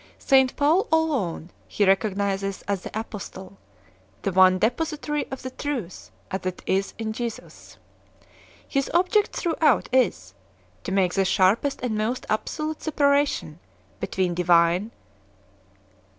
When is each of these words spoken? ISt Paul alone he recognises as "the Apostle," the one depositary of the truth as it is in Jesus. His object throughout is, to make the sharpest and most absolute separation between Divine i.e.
ISt 0.17 0.55
Paul 0.55 0.87
alone 0.91 1.51
he 1.67 1.85
recognises 1.85 2.63
as 2.63 2.81
"the 2.81 2.99
Apostle," 2.99 3.59
the 4.23 4.31
one 4.31 4.57
depositary 4.57 5.27
of 5.29 5.43
the 5.43 5.51
truth 5.51 6.09
as 6.31 6.43
it 6.43 6.63
is 6.65 6.95
in 6.97 7.13
Jesus. 7.13 7.77
His 8.67 8.89
object 8.95 9.35
throughout 9.35 9.89
is, 9.91 10.33
to 10.85 10.91
make 10.91 11.13
the 11.13 11.23
sharpest 11.23 11.81
and 11.83 11.95
most 11.95 12.25
absolute 12.31 12.81
separation 12.81 13.59
between 13.99 14.33
Divine 14.33 14.85
i.e. 14.85 14.91